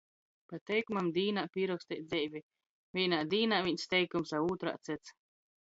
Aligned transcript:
Pa 0.51 0.59
teikumam 0.69 1.11
dīnā 1.17 1.43
pīroksteit 1.57 2.01
dzeivi. 2.07 2.43
Vīnā 2.99 3.21
dīnā 3.35 3.63
vīns 3.69 3.87
teikums, 3.95 4.35
a 4.39 4.45
ūtrā 4.51 4.75
cyts. 4.89 5.19